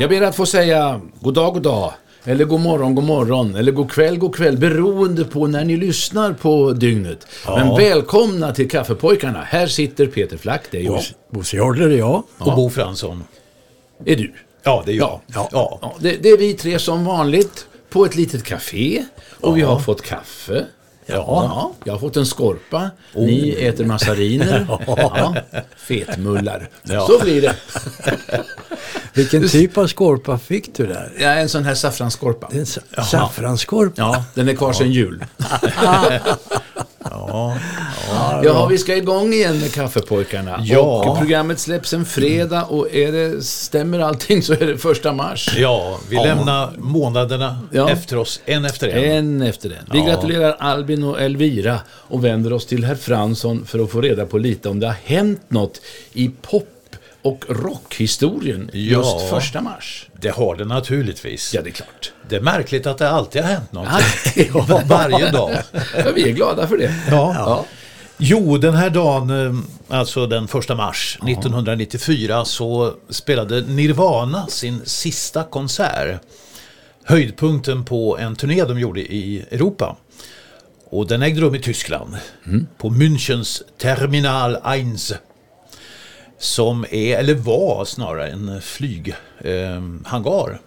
[0.00, 1.92] Jag ber att få säga god dag, god dag.
[2.24, 3.54] Eller god morgon, god morgon.
[3.56, 4.58] Eller god kväll, god kväll.
[4.58, 7.26] Beroende på när ni lyssnar på dygnet.
[7.46, 9.42] Men välkomna till Kaffepojkarna.
[9.42, 11.02] Här sitter Peter Flack, det är jag.
[11.30, 12.22] Bosse Jarder är jag.
[12.38, 13.24] Och Bo Fransson.
[14.04, 14.34] Är du?
[14.62, 15.20] Ja, det är jag.
[15.26, 15.48] Ja.
[15.52, 19.04] Ja, det, det är vi tre som vanligt på ett litet café.
[19.40, 20.66] Och vi har fått kaffe.
[21.08, 21.72] Ja.
[21.84, 22.90] Jag har fått en skorpa.
[23.14, 24.66] Ni äter massariner.
[24.96, 25.34] Ja.
[25.76, 26.68] Fetmullar.
[26.84, 27.54] Så blir det.
[29.14, 31.12] Vilken typ av skorpa fick du där?
[31.20, 32.48] Ja, en sån här saffransskorpa.
[32.52, 33.94] En sa- saffransskorpa.
[33.96, 35.24] Ja, den är kvar sedan jul.
[37.04, 40.60] Ja, vi ska igång igen med Kaffepojkarna.
[40.64, 41.10] Ja.
[41.10, 45.54] Och programmet släpps en fredag och är det, stämmer allting så är det första mars.
[45.58, 47.90] Ja, vi lämnar månaderna Ja.
[47.90, 49.04] efter oss, en efter en.
[49.12, 49.88] En efter en.
[49.92, 50.04] Vi Ja.
[50.06, 54.38] gratulerar Albin och Elvira och vänder oss till herr Fransson för att få reda på
[54.38, 55.80] lite om det har hänt något
[56.12, 56.68] i pop
[57.28, 58.78] och rockhistorien Ja.
[58.80, 60.06] just första mars.
[60.20, 61.54] Det har det naturligtvis.
[61.54, 62.12] Ja, det är klart.
[62.28, 63.88] Det är märkligt att det alltid har hänt något.
[64.54, 64.82] Ja.
[64.86, 65.50] Varje dag.
[65.96, 66.94] Ja, vi är glada för det.
[67.10, 67.64] Ja.
[68.18, 75.44] Jo, den här dagen, eh, alltså den första mars 1994, så spelade Nirvana sin sista
[75.44, 76.20] konsert.
[77.04, 79.96] Höjdpunkten på en turné de gjorde i Europa.
[80.90, 82.16] Och den ägde rum i Tyskland.
[82.78, 85.18] På Münchens Terminal 1.
[86.38, 89.18] Som är, eller var snarare, en flyghangar.
[89.44, 90.60] Eh, hangar.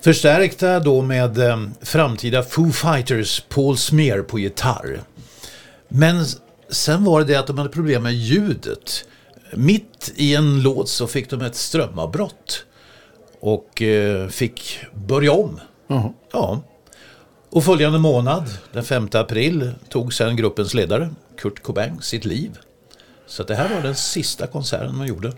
[0.00, 5.00] Förstärkta då med eh, framtida Foo Fighters Paul Smear på gitarr.
[5.88, 6.24] Men
[6.70, 9.04] sen var det det att de hade problem med ljudet.
[9.52, 12.64] Mitt i en låt så fick de ett strömavbrott.
[13.40, 15.60] Och eh, fick börja om.
[16.32, 16.62] Ja.
[17.50, 22.58] Och följande månad, den 5 april, tog sen gruppens ledare, Kurt Cobain, sitt liv.
[23.26, 25.32] Så det här var den sista konserten man gjorde.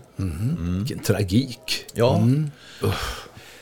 [0.77, 1.85] Vilken tragik.
[1.93, 2.21] Ja.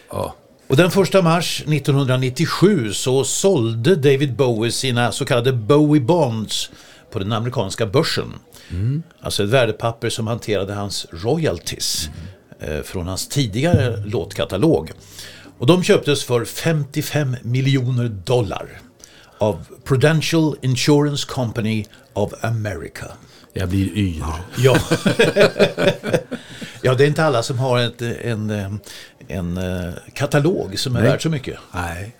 [0.09, 0.35] Ja.
[0.67, 6.69] Och den första mars 1997 så sålde David Bowie sina så kallade Bowie Bonds
[7.11, 8.33] på den amerikanska börsen.
[9.21, 12.09] Alltså ett värdepapper som hanterade hans royalties
[12.59, 14.91] eh, från hans tidigare låtkatalog.
[15.59, 18.81] Och de köptes för 55 miljoner dollar
[19.37, 23.05] av Prudential Insurance Company of America.
[23.53, 24.23] Jag blir yr.
[24.57, 24.77] Ja.
[26.81, 28.71] ja, det är inte alla som har ett, en, eh,
[29.27, 31.57] en eh, katalog som är värd så mycket.
[31.71, 32.15] Nej.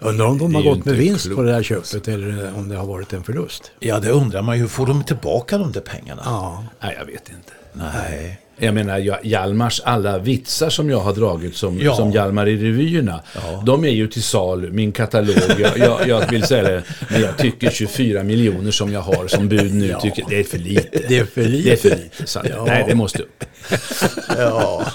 [0.00, 1.36] Undrar om de har gått med vinst klokt.
[1.36, 3.70] på det här köpet eller om det har varit en förlust.
[3.80, 4.60] Ja, det undrar man ju.
[4.60, 6.22] Hur får de tillbaka de där pengarna?
[6.24, 6.64] Ja.
[6.80, 7.52] Nej, jag vet inte.
[7.72, 8.40] Nej.
[8.58, 11.96] Jag menar, Ja- Hjalmars alla vitsar som jag har dragit som, Ja.
[11.96, 13.62] som Hjalmar i revyerna, Ja.
[13.66, 15.36] de är ju till salu, min katalog.
[15.58, 19.48] Jag, jag, jag vill säga det, men jag tycker 24 miljoner som jag har som
[19.48, 20.00] bud nu, Ja.
[20.00, 21.02] tycker, det är för lite.
[21.08, 21.68] Det är för lite.
[21.70, 22.26] Det är för lite.
[22.26, 22.64] Så, Ja.
[22.64, 23.44] Nej, det måste upp.
[24.38, 24.86] Ja.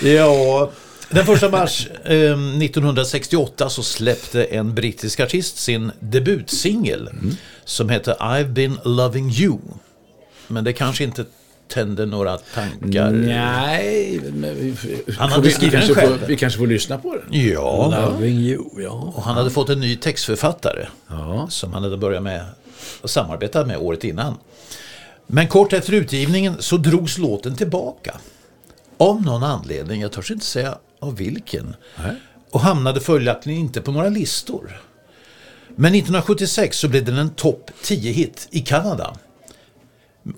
[0.00, 0.70] ja.
[1.10, 2.12] Den första mars eh,
[2.62, 7.08] 1968 så släppte en brittisk artist sin debutsingel
[7.64, 9.58] som heter I've been loving you.
[10.48, 11.24] Men det kanske inte
[11.68, 13.10] tände några tankar.
[13.10, 14.20] Nej,
[15.18, 16.18] Han hade vi, vi, skrivit kanske själv.
[16.18, 17.40] får, vi kanske får lyssna på den.
[17.40, 18.06] Ja.
[18.10, 19.12] Loving you, ja.
[19.16, 21.46] Och han hade fått en ny textförfattare Ja.
[21.50, 22.44] som han hade börjat med
[23.02, 24.34] att samarbeta med året innan.
[25.26, 28.16] Men kort efter utgivningen så drogs låten tillbaka.
[28.98, 31.76] Av någon anledning, jag törs inte säga av vilken.
[32.50, 34.80] Och hamnade följaktligen inte på några listor.
[35.78, 39.16] Men 1976 så blev den en topp 10-hit i Kanada.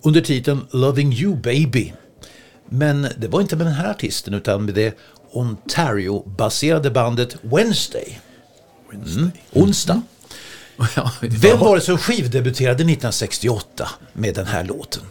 [0.02, 1.92] Under titeln Loving You Baby.
[2.68, 4.94] Men det var inte med den här artisten utan med det
[5.32, 8.20] Ontario-baserade bandet Wednesday.
[8.92, 9.30] Mm.
[9.52, 10.02] Onsdag.
[10.96, 15.02] Ja, Vem var det som skivdebuterade 1968 med den här låten?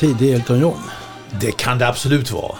[0.00, 0.80] Tidig Elton John?
[1.40, 2.54] Det kan det absolut vara.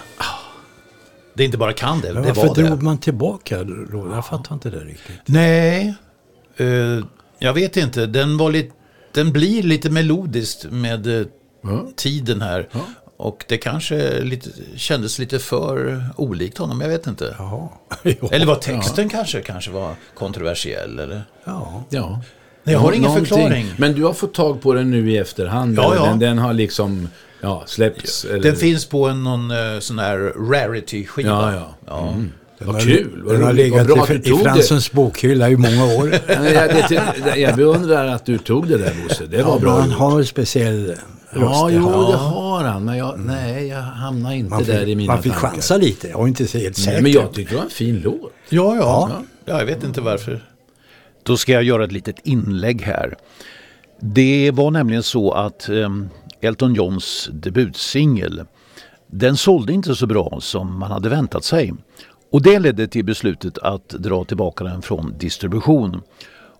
[1.33, 2.61] Det är inte bara kan det, Men det varför var det.
[2.63, 4.11] drog man tillbaka då?
[4.13, 5.15] Jag fattar inte det riktigt.
[5.25, 5.93] Nej,
[6.57, 6.67] eh,
[7.39, 8.05] jag vet inte.
[8.05, 8.73] Den, var lite,
[9.11, 11.25] den blir lite melodiskt med eh,
[11.95, 12.69] tiden här.
[13.17, 17.35] Och det kanske lite, kändes lite för olikt honom, jag vet inte.
[17.39, 17.69] Jaha.
[18.03, 18.29] Ja.
[18.31, 20.99] Eller var texten kanske, kanske var kontroversiell?
[20.99, 21.23] Eller?
[21.43, 21.83] Ja.
[21.89, 22.21] Ja.
[22.63, 23.25] Nej, jag har ingen Någonting.
[23.25, 23.73] förklaring.
[23.77, 25.77] Men du har fått tag på den nu i efterhand?
[25.77, 26.05] Ja, ja.
[26.05, 27.07] Den, den har liksom
[27.41, 28.25] ja, släppts?
[28.25, 28.39] Eller?
[28.39, 30.17] Den finns på en någon eh, sån här
[30.51, 31.29] rarity-skiva.
[31.29, 31.75] Ja, ja.
[31.87, 32.15] ja.
[32.65, 33.21] Vad har- kul!
[33.23, 34.37] Vad Den har vad legat bra i, i det.
[34.37, 36.11] Fransens bokhylla i många år.
[36.27, 36.85] Jag,
[37.23, 39.25] det, jag beundrar att du tog det där Bosse.
[39.25, 41.01] Det var Ja, bra Han har en speciell röst.
[41.33, 42.11] Ja, det jo, har han.
[42.11, 42.85] det har han.
[42.85, 45.47] Men jag, nej, jag hamnar inte man där i fick, mina man fick tankar.
[45.49, 46.07] chansa lite.
[46.07, 46.91] Jag var inte så helt säker.
[46.91, 48.31] Nej, men jag tyckte det var en fin låt.
[48.49, 49.11] Ja, ja.
[49.45, 49.59] ja.
[49.59, 50.43] jag vet inte varför.
[51.23, 53.15] Då ska jag göra ett litet inlägg här.
[53.99, 56.09] Det var nämligen så att ehm,
[56.41, 58.43] Elton Johns debutsingel
[59.11, 61.73] den sålde inte så bra som man hade väntat sig.
[62.31, 66.01] Och det ledde till beslutet att dra tillbaka den från distribution.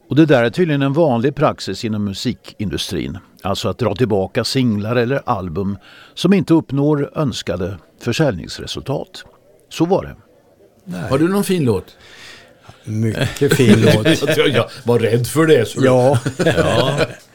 [0.09, 3.17] Och det där är tydligen en vanlig praxis inom musikindustrin.
[3.41, 5.77] Alltså att dra tillbaka singlar eller album
[6.13, 9.23] som inte uppnår önskade försäljningsresultat.
[9.69, 10.15] Så var det.
[11.09, 11.97] Har du någon fin låt?
[12.83, 14.37] Mycket fin låt.
[14.37, 15.67] Jag, var rädd för det.
[15.67, 16.19] Så Ja.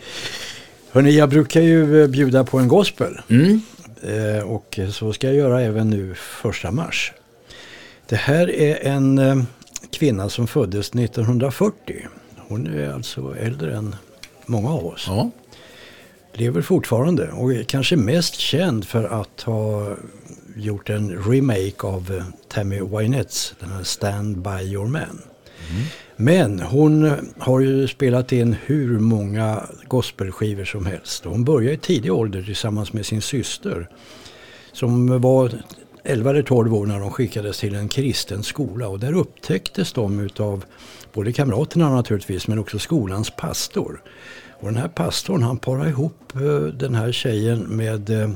[0.97, 3.21] Hörrni, jag brukar ju eh, bjuda på en gospel.
[3.29, 3.61] Mm.
[4.03, 7.13] Eh, och så ska jag göra även nu första mars.
[8.07, 9.43] Det här är en eh,
[9.93, 12.07] kvinna som föddes 1940.
[12.37, 13.97] Hon är alltså äldre än
[14.47, 15.05] många av oss.
[15.09, 15.31] Ja.
[16.33, 19.95] Lever fortfarande och är kanske mest känd för att ha
[20.57, 25.23] gjort en remake av Tammy Wynetts, den här Stand By Your Man.
[26.17, 31.25] Men hon har ju spelat in hur många gospelskivor som helst.
[31.25, 33.89] Hon började i tidig ålder tillsammans med sin syster
[34.73, 35.53] som var
[36.05, 40.21] 11 eller 12 år när de skickades till en kristen skola och där upptäcktes de
[40.21, 40.65] utav
[41.13, 44.03] både kamraterna naturligtvis men också skolans pastor.
[44.61, 48.31] Och den här pastorn han parade ihop eh, den här tjejen med eh,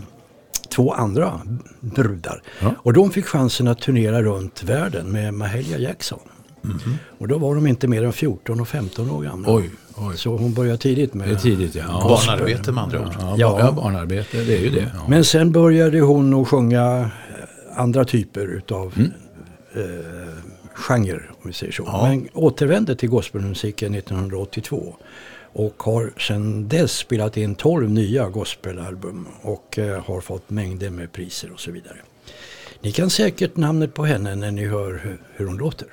[0.69, 1.41] två andra
[1.81, 2.43] brudar.
[2.61, 2.75] Ja.
[2.79, 6.21] Och de fick chansen att turnera runt världen med Mahalia Jackson.
[7.19, 9.55] Och då var de inte mer än 14 och 15 år gamla.
[9.55, 10.17] Oj, oj.
[10.19, 11.85] Så hon började tidigt med Det är tidigt ja.
[11.89, 12.09] ja.
[12.09, 13.13] Barnarbete med andra ord.
[13.21, 13.57] Ja, Ja.
[13.61, 13.73] ja.
[13.73, 14.93] barnarbete, det är ju det.
[14.95, 15.07] Ja.
[15.09, 17.07] Men sen började hon att sjunga eh,
[17.81, 18.93] andra typer utav
[19.75, 19.83] eh,
[20.75, 21.85] genre, om vi säger så.
[22.03, 24.95] Men återvände till gospelmusiken 1982.
[25.53, 31.13] Och har sedan dess spelat in 12 nya gospelalbum och eh, har fått mängder med
[31.13, 31.97] priser och så vidare.
[32.81, 35.89] Ni kan säkert namnet på henne när ni hör hur, hur hon låter.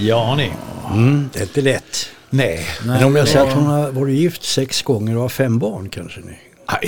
[0.00, 0.52] Ja, ni.
[0.92, 2.08] Mm, det är inte lätt.
[2.30, 2.66] Nej.
[2.84, 5.88] Men om jag säger att hon har varit gift sex gånger och har fem barn
[5.88, 6.38] kanske ni?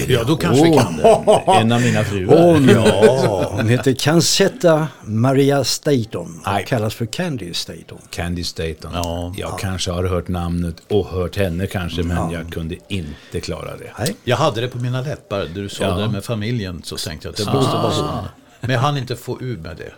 [0.08, 1.42] Ja, då kanske vi kan det.
[1.60, 2.42] En av mina fruar.
[2.52, 7.98] Hon, ja, hon heter Cansetta Maria Staton och kallas för Candy Staton.
[8.10, 8.90] Candy Staton.
[8.94, 9.34] Ja.
[9.36, 13.92] jag kanske har hört namnet och hört henne kanske, men jag kunde inte klara det.
[13.98, 14.14] Nej.
[14.24, 15.46] Jag hade det på mina läppar.
[15.54, 15.90] Du sa Ja.
[15.94, 16.82] det med familjen.
[16.84, 18.24] Så tänkte jag att det måste vara hon.
[18.60, 19.92] Men jag hann inte få ur med det.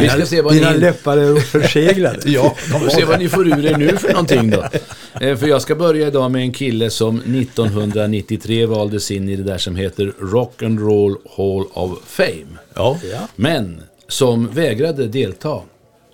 [0.00, 0.78] Vi ska se vad Dina ni...
[0.78, 2.18] läppar är förseglade.
[2.30, 4.64] Ja, Vi får se vad ni får ur er nu för någonting då.
[5.20, 9.42] Eh, För jag ska börja idag med en kille som 1993 valdes in i det
[9.42, 12.46] där som heter Rock and Roll Hall of Fame.
[12.74, 12.98] Ja.
[13.36, 15.60] Men som vägrade delta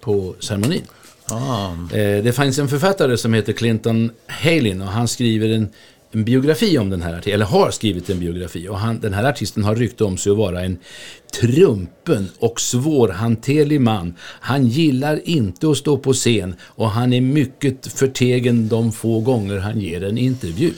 [0.00, 0.82] på ceremonin.
[1.30, 1.70] Ah.
[1.96, 5.68] Eh, Det finns en författare som heter Clinton Halin och han skriver en,
[6.14, 8.68] en biografi om den här artisten, eller har skrivit en biografi.
[8.68, 10.78] Och han, den här artisten har rykte om sig att vara en
[11.40, 14.14] trumpen och svårhanterlig man.
[14.20, 19.58] Han gillar inte att stå på scen och han är mycket förtegen de få gånger
[19.58, 20.72] han ger en intervju.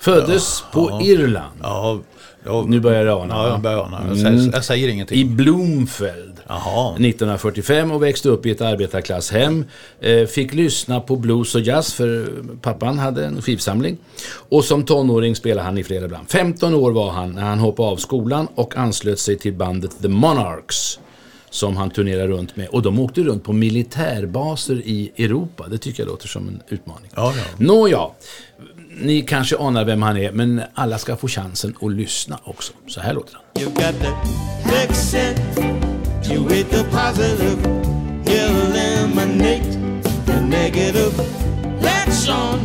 [0.00, 1.58] Föddes på Irland.
[1.62, 2.00] Ja,
[2.48, 2.64] ja.
[2.68, 3.34] Nu börjar jag ana.
[3.34, 4.04] Ja, jag börjar ana.
[4.08, 5.36] Jag säger, jag säger I ingenting.
[5.36, 6.34] Bloomfeld.
[6.48, 6.90] Jaha.
[6.90, 9.64] 1945 och växte upp i ett arbetarklasshem.
[10.00, 13.98] Eh, fick lyssna på blues och jazz för pappan hade en skivsamling.
[14.48, 16.30] Och som tonåring spelade han i flera band.
[16.30, 20.08] 15 år var han när han hoppade av skolan och anslöt sig till bandet The
[20.08, 21.00] Monarchs.
[21.50, 22.68] Som han turnerade runt med.
[22.68, 25.68] Och de åkte runt på militärbaser i Europa.
[25.68, 27.10] Det tycker jag låter som en utmaning.
[27.14, 27.42] Ja, ja.
[27.56, 28.06] Nåja,
[29.00, 32.72] ni kanske anar vem han är, men alla ska få chansen att lyssna också.
[32.86, 33.62] Så här låter han.
[33.62, 34.12] You got the
[34.70, 35.38] fix it.
[36.30, 37.58] You with the positive,
[38.26, 39.72] eliminate
[40.26, 41.12] the negative.
[41.80, 42.58] Latch on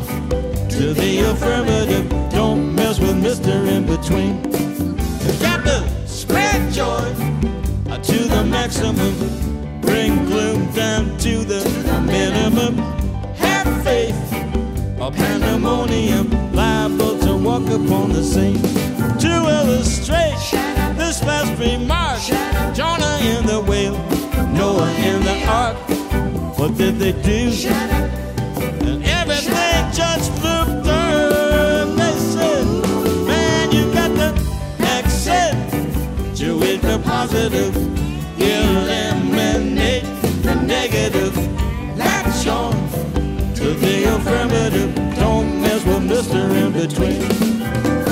[0.70, 2.10] to the affirmative.
[2.32, 3.68] Don't mess with Mr.
[3.68, 4.44] In Between.
[5.26, 7.14] You got the spread joy
[7.90, 9.14] uh, to the maximum.
[9.82, 13.03] Bring gloom down to the minimum.
[15.04, 18.62] Or pandemonium liable to walk upon the scene.
[19.20, 20.40] To illustrate
[20.96, 22.22] this last remark,
[22.74, 23.98] Jonah in the whale,
[24.54, 25.76] Noah in the ark.
[26.58, 27.52] What did they do?
[28.88, 30.32] And everything just.
[31.98, 32.66] They said,
[33.28, 34.30] Man, you got to
[34.80, 35.54] exit.
[36.38, 37.76] To it the positive,
[38.40, 40.06] eliminate
[40.44, 41.53] the negative.
[43.80, 44.96] The affirmative.
[45.16, 46.52] Don't mess with Mr.
[46.56, 48.03] In Between.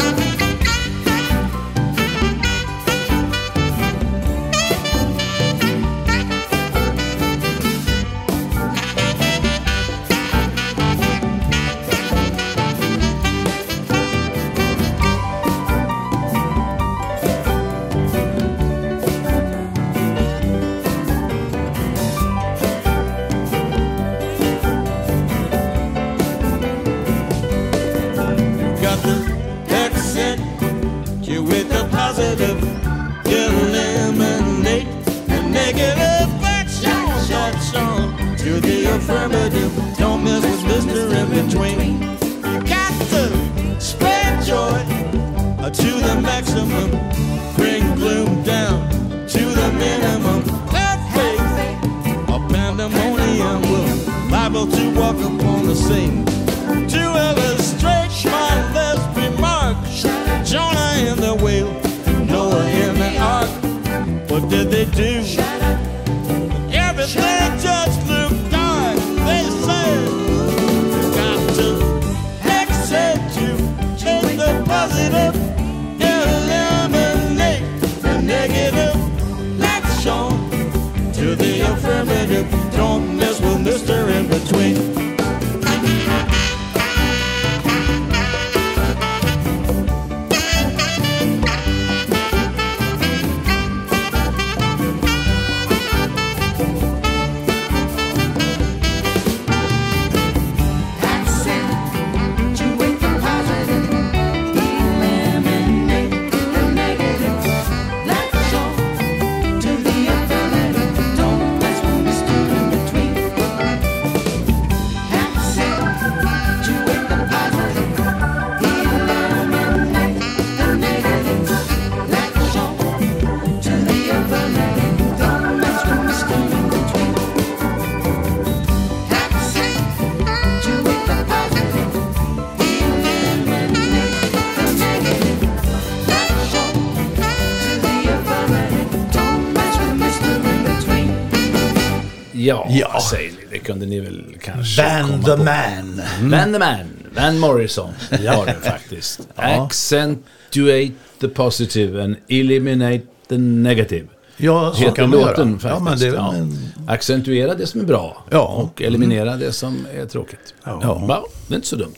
[142.80, 143.18] Ja, Ja.
[143.18, 143.32] ni?
[143.52, 145.44] Det kunde ni väl kanske Van komma the på.
[145.44, 146.02] Man.
[146.32, 146.86] Van the Man.
[147.16, 149.20] Van Morrison var det faktiskt.
[149.36, 149.64] Ja.
[149.66, 154.08] Accentuate the positive and eliminate the negative.
[154.38, 155.60] Ja, så Heter kan man låten göra.
[155.60, 155.74] faktiskt.
[155.74, 156.32] Ja, men det, Ja.
[156.32, 156.58] men,
[156.88, 158.40] Accentuera det som är bra Ja.
[158.48, 160.54] och eliminera det som är tråkigt.
[160.64, 160.80] Ja.
[161.08, 161.96] Ja, det är inte så dumt.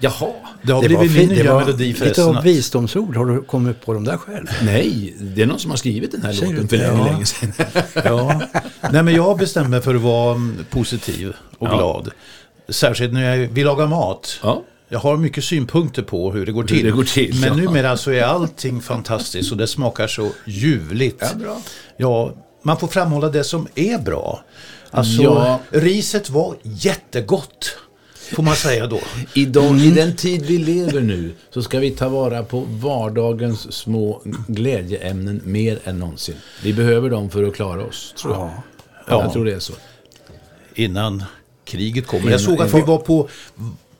[0.00, 0.28] Jaha.
[0.62, 2.36] det har Det blivit min nya melodi lite förresten.
[2.36, 3.16] av visdomsord.
[3.16, 4.46] Har du kommit på dem där själv?
[4.62, 7.52] Nej, det är någon som har skrivit den här Säger låten för länge, länge sedan.
[8.04, 8.40] Ja.
[8.92, 11.76] Nej, men jag bestämmer mig för att vara mm, positiv och Ja.
[11.76, 12.10] glad.
[12.68, 14.40] Särskilt när jag vill laga mat.
[14.42, 14.62] Ja.
[14.88, 16.84] Jag har mycket synpunkter på hur det går till.
[16.84, 17.64] det går till, Men ja.
[17.64, 21.16] numera så är allting fantastiskt och det smakar så ljuvligt.
[21.32, 21.60] Ja, bra.
[21.96, 22.32] Ja,
[22.62, 24.40] man får framhålla det som är bra.
[24.90, 25.60] Alltså, Ja.
[25.70, 27.76] riset var jättegott.
[28.32, 29.00] Får man säga då.
[29.34, 34.22] Idag, I den tid vi lever nu så ska vi ta vara på vardagens små
[34.46, 36.36] glädjeämnen mer än någonsin.
[36.62, 38.42] Vi behöver dem för att klara oss, tror jag.
[38.42, 38.62] Ja.
[39.06, 39.22] Ja.
[39.22, 39.72] Jag tror det är så.
[40.74, 41.24] Innan
[41.64, 42.30] kriget kommer.
[42.30, 43.28] Jag såg att vi var på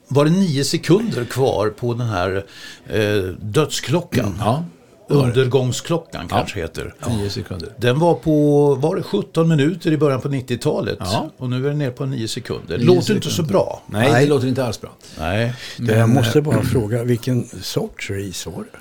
[0.09, 2.45] var det nio sekunder kvar på den här
[2.87, 4.35] eh, dödsklockan?
[4.39, 4.65] Ja,
[5.09, 6.95] Undergångsklockan kanske heter.
[7.09, 7.69] Nio sekunder.
[7.79, 10.99] Den var på, var det 17 minuter i början på 90-talet?
[11.01, 11.31] Ja.
[11.37, 12.79] Och nu är den ner på 9 sekunder.
[12.79, 13.53] Nio Låter inte så sekunder.
[13.53, 13.83] bra.
[13.87, 14.25] Nej, Nej.
[14.25, 14.91] det låter inte alls bra.
[15.19, 15.53] Nej.
[15.79, 18.79] jag måste bara fråga, vilken sorts ris var det?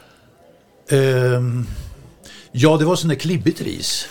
[0.98, 1.68] Ehm,
[2.52, 4.08] ja, det var sån där klibbigt ris.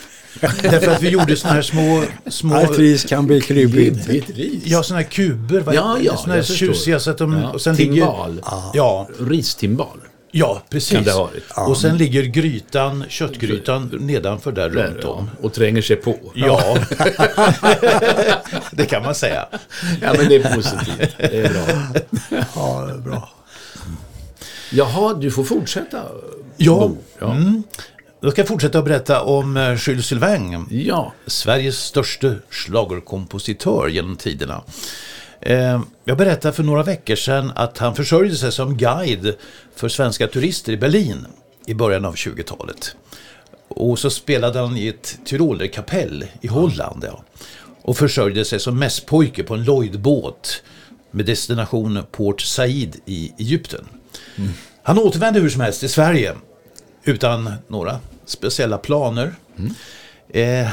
[0.62, 2.04] Därför att vi gjorde såna här små...
[2.26, 4.30] små Allt ris kan bli klibbigt.
[4.64, 5.64] Ja, såna här kuber.
[5.74, 7.32] Ja, ja, såna här tjusiga så att de...
[7.32, 8.30] Ja, Och sen timbal.
[8.34, 9.98] ligger, ja, Ristimbal.
[10.38, 11.08] Ja, precis.
[11.56, 15.30] Och sen ligger grytan, köttgrytan nedanför där runt om.
[15.42, 16.16] Och tränger sig på.
[16.34, 16.78] Ja,
[18.70, 19.46] det kan man säga.
[20.02, 21.16] Ja, men det är positivt.
[21.18, 22.02] Det är bra.
[22.54, 23.28] Ja, det är bra.
[24.70, 26.02] Jaha, du får fortsätta.
[26.56, 26.90] Ja.
[27.18, 27.30] Ja.
[27.30, 27.62] Mm.
[28.20, 30.66] Då ska jag fortsätta att berätta om eh, Jules Sylvain.
[30.70, 31.12] ja.
[31.26, 34.62] Sveriges största schlagerkompositör genom tiderna.
[35.46, 39.34] Eh, Jag berättade för några veckor sedan att han försörjde sig som guide
[39.76, 41.26] för svenska turister i Berlin
[41.66, 42.96] i början av 20-talet.
[43.68, 47.04] Och så spelade han i ett tyrolerkapell i Holland.
[47.08, 47.24] Ja.
[47.82, 50.62] Och försörjde sig som mässpojke på en Lloydbåt
[51.10, 53.86] med destination Port Said i Egypten.
[54.82, 56.34] Han återvände hur som helst till Sverige
[57.04, 59.34] utan några speciella planer.
[60.28, 60.68] Eh,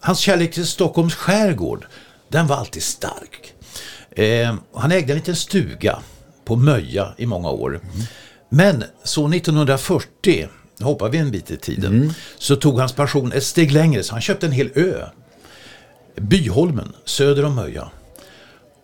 [0.00, 1.86] hans kärlek till Stockholms skärgård,
[2.28, 3.54] den var alltid stark.
[4.16, 5.98] Eh, han ägde en liten stuga
[6.44, 7.80] på Möja i många år.
[8.48, 10.48] Men så 1940,
[10.78, 14.12] nu hoppar vi en bit i tiden, så tog hans passion ett steg längre så
[14.12, 15.06] han köpte en hel ö.
[16.16, 17.90] Byholmen, söder om Möja.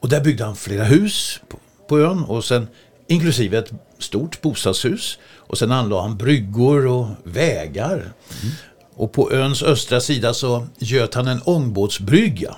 [0.00, 2.68] Och där byggde han flera hus på, på ön och sen
[3.06, 5.18] inklusive ett stort bostadshus.
[5.36, 8.12] Och sen anlade han bryggor och vägar.
[8.94, 12.56] Och på öns östra sida så göt han en ångbåtsbrygga.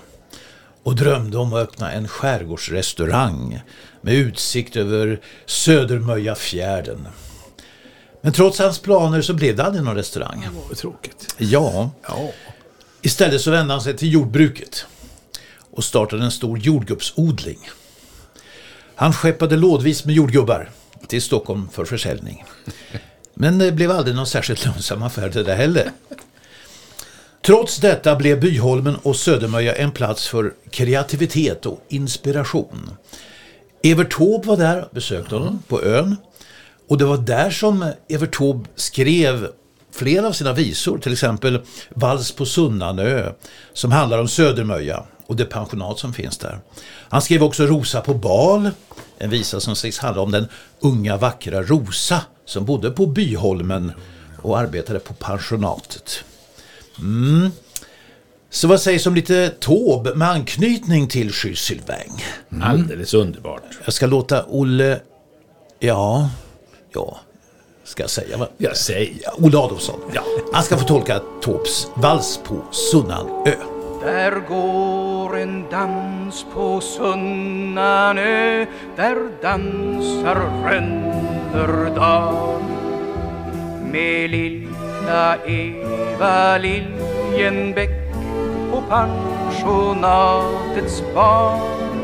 [0.82, 3.62] Och drömde om att öppna en skärgårdsrestaurang
[4.00, 7.08] med utsikt över Södermöjafjärden.
[8.20, 10.48] Men trots hans planer så blev det aldrig någon restaurang.
[10.68, 11.34] Vad tråkigt.
[11.38, 12.30] Ja, Ja.
[13.02, 14.86] Istället så vände han sig till jordbruket
[15.70, 17.70] och startade en stor jordgubbsodling.
[18.94, 20.70] Han skeppade lådvis med jordgubbar
[21.06, 22.44] till Stockholm för försäljning.
[23.34, 25.90] Men det blev aldrig någon särskilt lönsam affär det där heller.
[27.50, 32.90] Trots detta blev Byholmen och Södermöja en plats för kreativitet och inspiration.
[33.82, 36.16] Evert Taube var där och besökte honom på ön.
[36.88, 39.48] Och det var där som Evert Taube skrev
[39.92, 41.60] flera av sina visor, till exempel
[41.94, 43.32] Vals på Sunnanö,
[43.72, 46.60] som handlar om Södermöja och det pensionat som finns där.
[47.08, 48.70] Han skrev också Rosa på bal,
[49.18, 50.48] en visa som sägs handla om den
[50.80, 53.92] unga vackra Rosa som bodde på Byholmen
[54.42, 56.24] och arbetade på pensionatet.
[57.00, 57.50] Mm.
[58.50, 62.12] Så vad sägs om lite Taube med anknytning till Jules Sylvain?
[62.62, 63.62] Alldeles underbart.
[63.84, 65.00] Jag ska låta Olle...
[65.78, 66.30] Ja,
[66.92, 67.20] ja,
[67.84, 68.48] ska jag säga vad?
[68.58, 69.20] Ja, säg.
[69.24, 70.00] Ja, Olle Adolfsson.
[70.14, 70.22] Ja.
[70.52, 73.54] Han ska få tolka Taubes vals på Sunnanö.
[74.04, 80.34] Där går en dans på Sunnanö Där dansar
[81.54, 82.62] Rönnerdal
[83.92, 84.30] Med
[85.00, 87.90] lilla Eva Liljenbäck
[88.72, 92.00] och pensionatets barn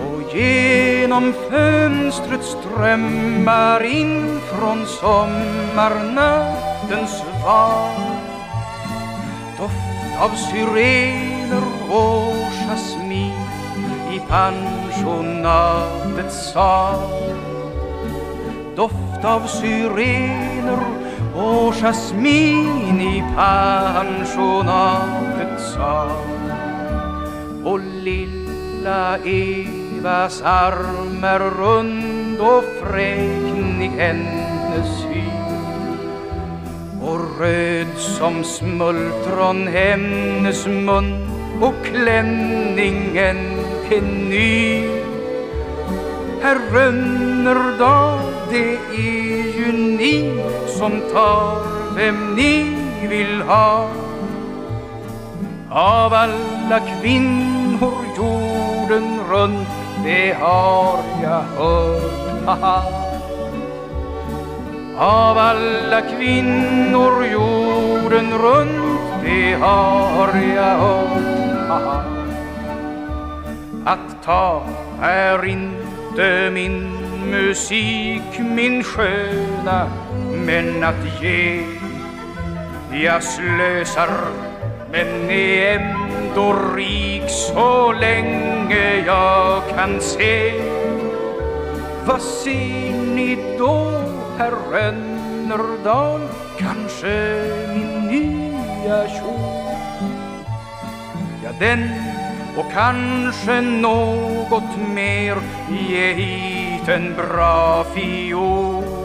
[0.00, 8.00] och genom fönstret strömmar in från sommarnattens val
[9.58, 9.74] Doft
[10.20, 12.34] av syrener och
[12.68, 13.32] jasmin
[14.12, 17.00] i pensionatets sal
[18.76, 20.78] Doft av syrener
[21.34, 24.92] och jasmin i pensionatets
[25.74, 26.10] sal.
[27.64, 35.24] Och lilla Evas arm är rund och fräknig hennes hy.
[37.02, 43.36] Och röd som smultron hennes mun och klänningen
[43.90, 44.88] är ny.
[46.42, 48.18] Herr Rönnerdal,
[48.50, 49.29] det är
[50.80, 51.60] som tar
[51.96, 52.76] vem ni
[53.08, 53.88] vill ha.
[55.70, 59.68] Av alla kvinnor jorden runt
[60.04, 62.82] det har jag hört, haha.
[64.98, 72.04] Av alla kvinnor jorden runt det har jag hört, haha.
[73.84, 74.62] Att ta
[75.02, 76.90] är inte min
[77.30, 79.86] musik, min sköna
[80.46, 81.62] men att ge,
[82.92, 84.10] jag slösar
[84.92, 90.52] Men är ändå rik så länge jag kan se.
[92.06, 94.02] Vad ser ni då,
[94.38, 96.20] herr Rönnerdal?
[96.58, 99.74] Kanske min nya kjol?
[101.44, 101.90] Ja, den
[102.56, 105.36] och kanske något mer.
[105.88, 108.99] Ge hit en bra fiol.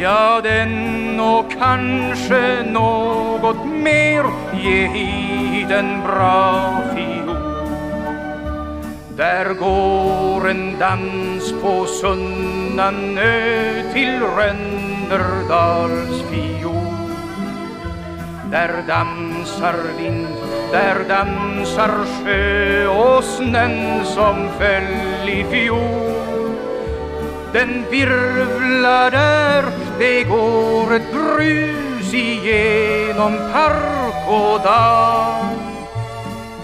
[0.00, 4.24] Ja, den och kanske något mer
[4.62, 7.36] Ge hit en bra fiol
[9.16, 16.94] Där går en dans på Sunnanö till Rönnerdals fiol
[18.54, 20.26] där dansar vind,
[20.72, 21.90] där dansar
[22.24, 26.33] sjö och snön som föll i fjol.
[27.54, 29.64] Den virvlar där,
[29.98, 35.46] det går ett brus igenom park och dal.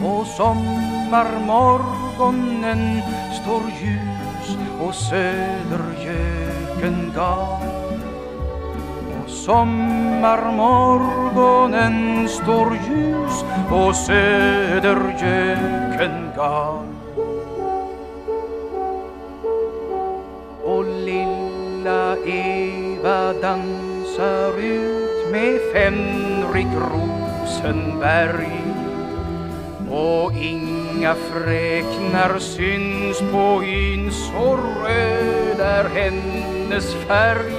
[0.04, 3.02] Och sommarmorgonen
[3.42, 7.62] står ljus och södergöken gal.
[9.24, 16.99] Och sommarmorgonen står ljus och södergöken gal.
[22.26, 28.64] Eva dansar ut med Fänrik Rosenberg.
[29.90, 37.54] Och inga fräknar syns på yn så röd är hennes färg.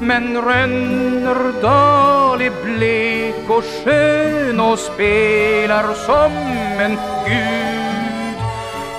[0.00, 6.32] Men Rönnerdal är blek och skön och spelar som
[6.78, 7.71] en gud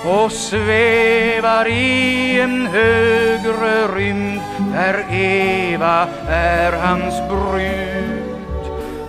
[0.04, 4.40] och svävar i en högre rymd
[4.72, 8.24] där Eva är hans brud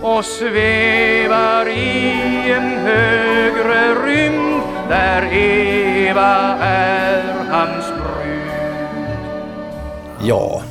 [0.02, 2.12] och svävar i
[2.50, 8.06] en högre rymd där Eva är hans brud
[10.22, 10.62] Ja,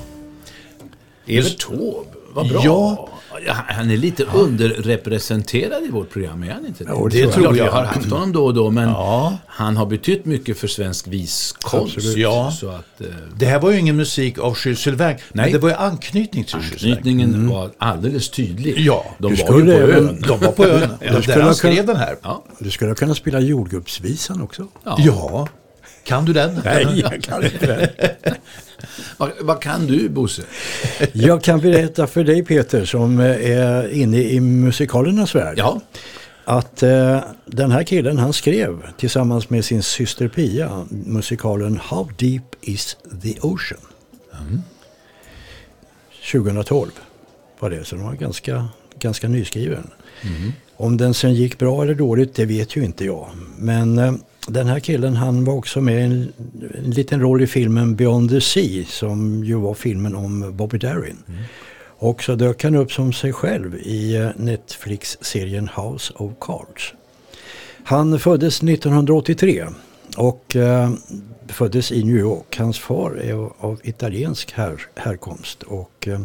[1.28, 2.62] Evert Taube, vad bra.
[2.64, 3.10] Ja.
[3.48, 6.90] Ja, Han är lite underrepresenterad i vårt program, är han inte det?
[6.94, 7.58] Jo, det det tror jag.
[7.58, 7.64] jag.
[7.64, 9.38] Vi har haft honom då och då, men Ja.
[9.48, 11.96] han har betytt mycket för svensk viskonst.
[11.98, 12.18] Absolut.
[12.18, 12.52] Ja.
[12.60, 15.52] Så att, eh, det här var ju ingen musik av Schüsselwerk, men Nej.
[15.52, 16.92] det var ju anknytning till Schüsselwerk.
[16.98, 18.76] anknytningen var alldeles tydlig.
[18.80, 20.22] Ja, De var ju på ön.
[20.28, 22.16] De var på ön, Ja, där skulle han jag skrev kunna- den här.
[22.24, 22.44] Ja.
[22.60, 24.68] Du skulle kunna spela jordgubbsvisan också.
[24.98, 25.48] Ja.
[26.04, 26.62] Kan du den?
[26.96, 28.16] jag kan inte det.
[29.18, 30.42] Vad, vad kan du, Bosse?
[31.14, 35.58] Jag kan berätta för dig Peter som eh, är inne i musikalernas värld.
[35.58, 35.82] Ja,
[36.46, 42.44] Att eh, den här killen han skrev tillsammans med sin syster Pia musikalen How Deep
[42.62, 43.82] Is The Ocean.
[46.32, 46.92] 2012
[47.60, 48.68] var det, så den var ganska,
[49.00, 49.90] ganska nyskriven.
[50.78, 53.30] Om den sen gick bra eller dåligt det vet ju inte jag.
[53.58, 54.14] Men eh,
[54.48, 56.34] den här killen han var också med i en,
[56.86, 61.18] en liten roll i filmen Beyond the Sea som ju var filmen om Bobby Darin.
[61.98, 66.94] Och så dök han upp som sig själv i eh, Netflix-serien House of Cards.
[67.84, 69.66] Han föddes 1983
[70.18, 70.92] och eh,
[71.48, 72.58] föddes i New York.
[72.58, 73.34] Hans far är
[73.66, 75.64] av- italiensk här, härkomst.
[75.64, 76.20] Och eh,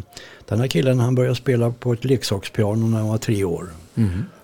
[0.47, 3.67] den här killen han började spela på ett leksakspiano när han var tre år.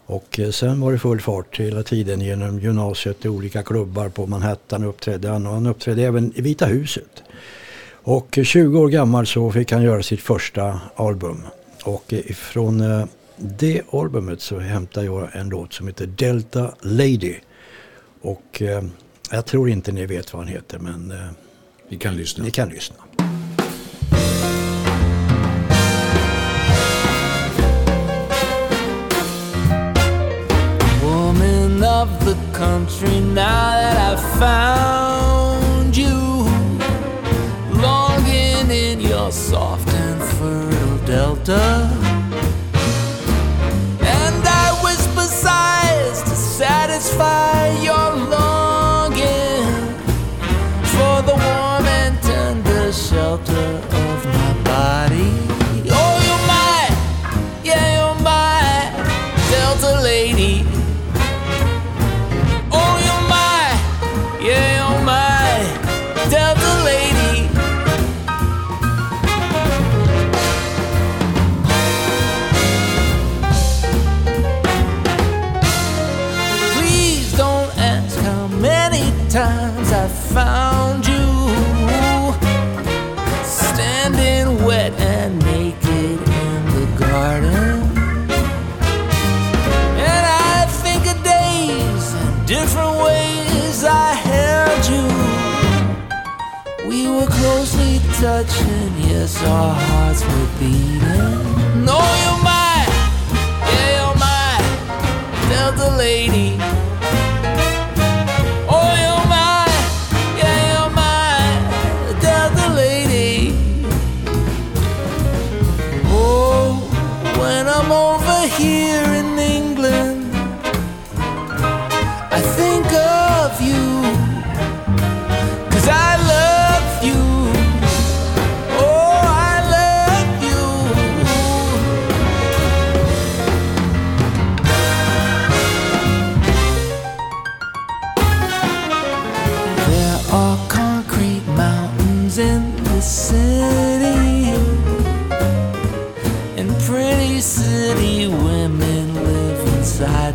[0.10, 4.28] Och eh, sen var det full fart hela tiden genom gymnasiet i olika klubbar på
[4.28, 7.24] Manhattan uppträdde han och han uppträdde även i Vita huset.
[7.91, 11.43] Och eh, 20 år gammal så fick han göra sitt första album.
[11.84, 17.36] Och eh, ifrån eh, det albumet så hämtar jag en låt som heter Delta Lady.
[18.22, 18.84] Och eh,
[19.32, 21.28] jag tror inte ni vet vad han heter men eh,
[21.89, 22.43] vi kan lyssna.
[22.43, 22.96] ni kan lyssna.
[32.01, 36.17] Of the country now that I've found you.
[37.81, 42.07] Longing in your soft and fertile delta.
[99.39, 99.87] saw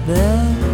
[0.07, 0.72] there.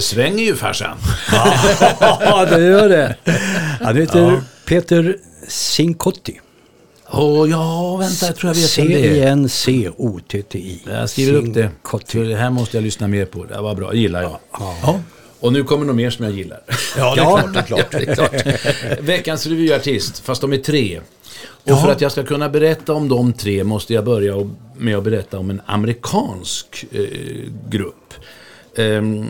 [0.00, 0.96] Det svänger ju farsan.
[2.00, 3.16] Ja, det gör det.
[3.80, 5.16] Han heter Peter
[5.48, 6.40] Cincotti.
[7.10, 9.48] Åh, ja, vänta, jag tror jag vet vem det är.
[9.48, 10.82] C-I-N-C-O-T-T-I.
[10.86, 11.70] Jag skriver upp det.
[12.06, 13.44] För det här måste jag lyssna mer på.
[13.44, 14.38] Det var bra, det gillar jag.
[14.52, 15.00] Ja,
[15.40, 16.60] Och nu kommer nog mer som jag gillar.
[16.96, 17.90] ja det är klart.
[17.92, 18.32] Det är klart.
[18.32, 19.00] Ja, det är klart.
[19.00, 21.00] Veckans revyartist, fast de är tre.
[21.00, 21.04] Och
[21.64, 21.80] Jaha.
[21.84, 24.34] för att jag ska kunna berätta om de tre måste jag börja
[24.76, 27.00] med att berätta om en amerikansk eh,
[27.70, 28.14] grupp.
[28.76, 29.26] ehm,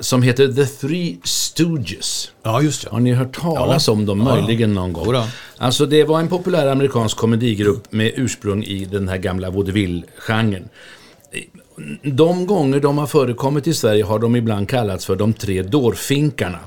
[0.00, 2.30] som heter The Three Stooges.
[2.42, 3.04] Ja, just Har det.
[3.04, 3.92] ni hört talas Ja.
[3.92, 4.24] om dem Ja.
[4.34, 5.06] möjligen någon gång?
[5.06, 5.24] Jodå.
[5.56, 10.68] Alltså det var en populär amerikansk komedigrupp med ursprung i den här gamla vaudeville-genren.
[12.02, 16.58] De gånger de har förekommit i Sverige har de ibland kallats för de tre dårfinkarna.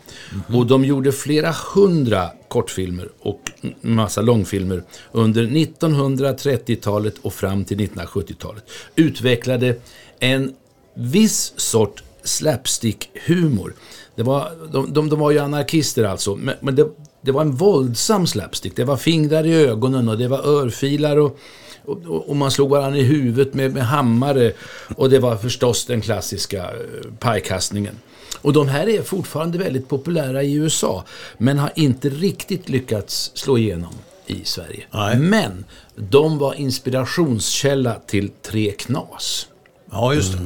[0.54, 7.78] Och de gjorde flera hundra kortfilmer och en massa långfilmer under 1930-talet och fram till
[7.80, 8.64] 1970-talet.
[8.96, 9.76] Utvecklade
[10.20, 10.54] en
[10.96, 13.74] viss sort slapstick-humor.
[14.16, 16.88] Det var, de, de, de var ju anarkister alltså, men, men det,
[17.22, 18.76] det var en våldsam slapstick.
[18.76, 21.40] Det var fingrar i ögonen och det var örfilar och,
[21.86, 24.52] och, och man slog varandra i huvudet med, med hammare.
[24.96, 27.96] Och det var förstås den klassiska eh, pajkastningen.
[28.42, 31.04] Och de här är fortfarande väldigt populära i USA,
[31.38, 33.94] men har inte riktigt lyckats slå igenom
[34.26, 34.84] i Sverige.
[34.92, 35.20] Nej.
[35.20, 39.48] Men de var inspirationskälla till Tre Knas.
[39.94, 40.40] Ja, just det.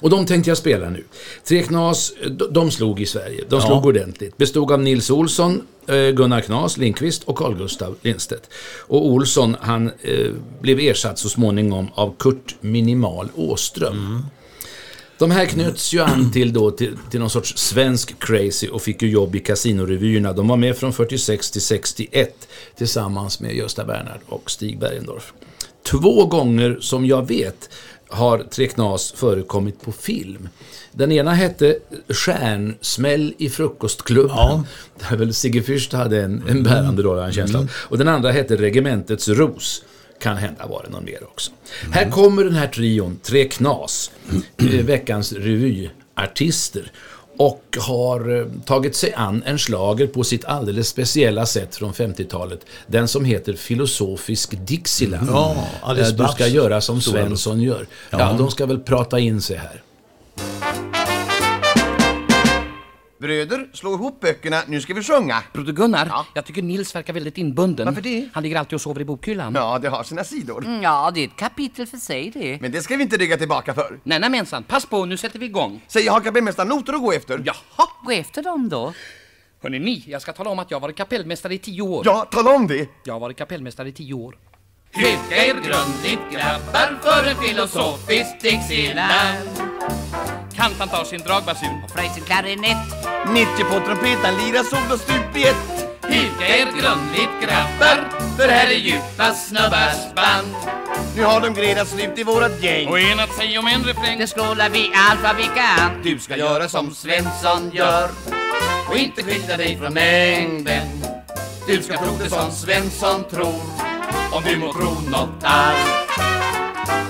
[0.00, 1.04] Och de tänkte jag spela nu.
[1.48, 2.12] Tre Knas,
[2.50, 3.44] de, slog i Sverige.
[3.48, 3.66] De Ja.
[3.66, 4.36] slog ordentligt.
[4.36, 8.50] Bestod av Nils Olsson, eh, Gunnar Knas, Lindqvist och Carl Gustav Lindstedt.
[8.78, 14.26] Och Olsson, han eh, blev ersatt så småningom av Kurt Minimal Åström.
[15.18, 19.02] De här knöts ju an till, då, till, till någon sorts svensk crazy och fick
[19.02, 20.32] ju jobb i kasinorevyerna.
[20.32, 25.32] De var med från 46 till 61 tillsammans med Gösta Bernhard och Stig Bergendorf.
[25.90, 27.70] Två gånger som jag vet
[28.08, 30.48] har Tre Knas förekommit på film.
[30.92, 34.36] Den ena hette Stjärnsmäll i frukostklubben.
[34.36, 34.64] Ja.
[35.10, 37.70] Där väl Sigge Fürst hade en, en bärande roll, en känsla av.
[37.74, 39.82] Och den andra hette Regementets ros.
[40.20, 41.50] Kan hända var det någon mer också.
[41.90, 44.10] Här kommer den här trion, Tre Knas,
[44.56, 46.92] eh, veckans revyartister.
[47.38, 52.60] Och har eh, tagit sig an en slager på sitt alldeles speciella sätt från 50-talet.
[52.86, 55.28] Den som heter Filosofisk Dixieland.
[55.30, 57.86] Ja, Alice Eh, du ska Babs göra som Svensson gör.
[58.10, 59.82] Ja, de ska väl prata in sig här.
[63.20, 65.42] Bröder, slå ihop böckerna, nu ska vi sjunga.
[65.52, 66.26] Broder Gunnar, Ja.
[66.34, 67.86] jag tycker Nils verkar väldigt inbunden.
[67.86, 68.28] Varför det?
[68.32, 69.54] Han ligger alltid och sover i bokhyllan.
[69.54, 70.64] Ja, det har sina sidor.
[70.64, 72.58] Mm, Ja, det är ett kapitel för sig det.
[72.60, 74.00] Men det ska vi inte rygga tillbaka för.
[74.04, 75.80] Nej, nej mensan, pass på, nu sätter vi igång.
[75.88, 77.42] Säg, jag har kapellmästarnoter att gå efter.
[77.44, 77.86] Jaha!
[78.04, 78.92] Gå efter dem då.
[79.62, 82.02] Hörrni ni, jag ska tala om att jag har varit kapellmästare i tio år.
[82.06, 82.88] Ja, tala om det.
[83.04, 84.38] Jag har varit kapellmästare i tio år.
[84.92, 89.48] Huka er grundligt grabbar för en filosofisk Dixieland.
[90.58, 91.82] Kantan tar sin dragbasun.
[91.94, 92.78] Frej sin klarinett.
[93.32, 95.56] 90 på trumpeten, lira sol och stup i ett.
[96.02, 97.96] Huka er grundligt grabbar,
[98.36, 100.54] för här är djupa snubbars band.
[101.16, 102.88] Nu har de gredat slut i vårat gäng.
[102.88, 104.18] Och enat sig om en refräng.
[104.18, 106.02] Det skålar vi allt vad vi kan.
[106.02, 108.10] Du ska göra som Svensson gör
[108.88, 110.86] och inte skilja dig från mängden.
[111.66, 113.60] Du ska tro det som Svensson tror,
[114.32, 116.08] om du må tro något allt.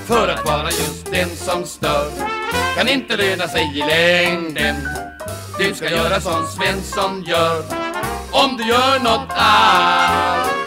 [0.06, 2.10] För att vara just den som stör
[2.76, 4.76] kan inte löna sig i längden.
[5.58, 7.64] Du ska göra som Svensson gör,
[8.30, 10.58] om du gör något allt.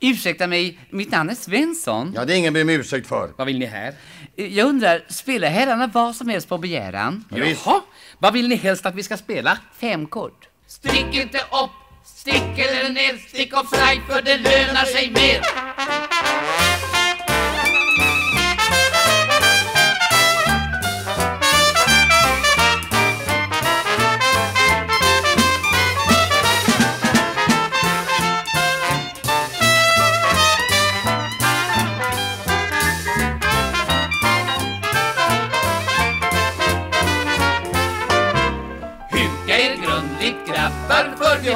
[0.00, 2.12] Ursäkta mig, mitt namn är Svensson.
[2.16, 3.30] Ja, det är ingen be om ursäkt för.
[3.36, 3.94] Vad vill ni här?
[4.36, 7.24] Jag undrar, spelar herrarna vad som helst på begäran?
[7.30, 7.80] Jaha,
[8.18, 9.58] vad vill ni helst att vi ska spela?
[9.80, 10.48] Femkort.
[10.66, 11.70] Stick inte upp,
[12.04, 15.40] stick eller ner, stick upp strike för det lönar sig mer.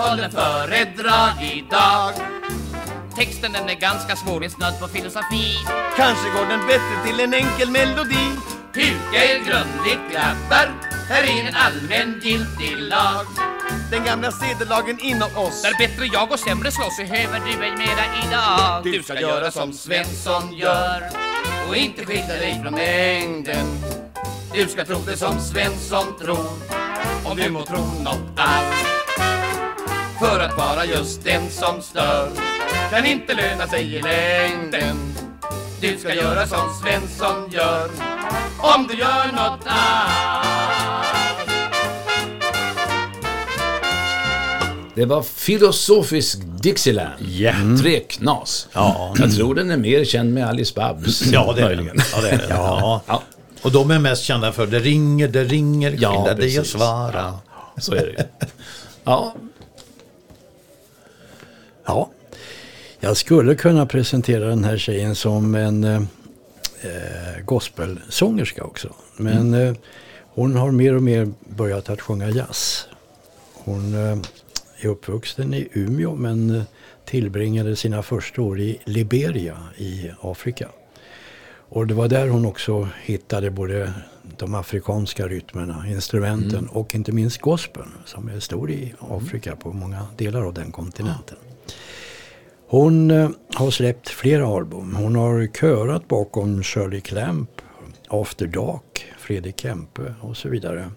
[0.03, 2.12] Håller föredrag idag.
[3.16, 4.44] Texten den är ganska svår.
[4.44, 5.46] Är snudd på filosofi.
[5.96, 8.26] Kanske går den bättre till en enkel melodi.
[8.74, 10.66] Huka er grundligt grabbar,
[11.09, 13.26] här är en allmän giltig lag.
[13.90, 15.62] Den gamla sedellagen inom oss.
[15.62, 16.96] Där bättre jag och sämre slåss.
[16.96, 18.84] Behöver du ej mera idag?
[18.84, 21.03] Du ska göra som Svensson gör
[21.68, 23.66] och inte skilja dig från mängden.
[24.55, 26.50] Du ska tro det som Svensson tror,
[27.24, 29.01] om du må tro något allt.
[30.23, 32.29] För att vara just den som stör
[32.91, 34.97] kan inte löna sig i längden.
[35.81, 37.89] Du ska göra som Svensson gör,
[38.59, 41.07] om du gör något allt.
[44.95, 47.12] Det var Filosofisk Dixieland.
[47.29, 47.53] Ja.
[47.83, 48.68] Tre Knas.
[48.73, 49.14] Ja.
[49.18, 51.23] Jag tror den är mer känd med Alice Babs.
[51.27, 51.91] Ja, det är den.
[52.14, 52.49] Ja, det är den.
[52.57, 53.03] Ja.
[53.07, 53.23] Ja.
[53.62, 57.35] Och de är mest kända för Det ringer, det ringer, Ja, skynda dig att svara.
[57.79, 58.49] Så är det ju.
[59.05, 59.35] Ja,
[61.85, 62.11] Ja,
[63.01, 66.03] jag skulle kunna presentera den här tjejen som en eh,
[66.83, 68.95] eh, gospelsångerska också.
[69.16, 69.74] Men eh,
[70.35, 72.89] hon har mer och mer börjat att sjunga jazz.
[73.53, 74.18] Hon eh,
[74.80, 76.62] är uppvuxen i Umeå men eh,
[77.05, 80.68] tillbringade sina första år i Liberia i Afrika.
[81.68, 83.93] Och det var där hon också hittade både
[84.39, 90.07] de afrikanska rytmerna, instrumenten och inte minst gospeln som är stor i Afrika på många
[90.16, 91.37] delar av den kontinenten.
[92.73, 94.95] Hon eh, har släppt flera album.
[94.97, 97.51] Hon har körat bakom Shirley Clamp,
[98.09, 100.91] After Dark, Fredrik Kempe och så vidare.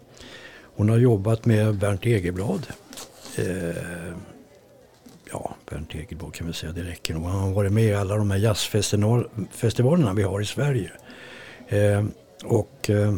[0.76, 2.68] Hon har jobbat med Bernt Egerblad.
[3.38, 4.16] Eh,
[5.32, 7.24] ja, Bernt Egerblad kan vi säga, det räcker nog.
[7.24, 10.92] Han har varit med i alla de här jazzfestivalerna vi har i Sverige.
[11.68, 12.06] Eh,
[12.44, 13.16] och eh,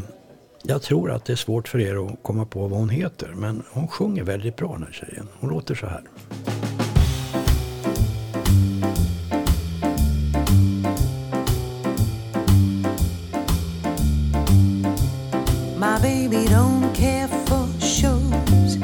[0.63, 3.33] jag tror att det är svårt för er att komma på vad hon heter.
[3.35, 5.27] Men hon sjunger väldigt bra den här tjejen.
[5.39, 6.03] Hon låter så här.
[16.29, 18.77] Baby don't care for shows.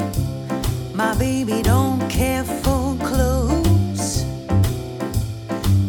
[0.94, 4.24] My baby don't care for clothes.